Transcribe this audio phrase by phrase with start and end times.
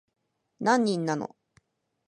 [0.59, 1.35] 何人なの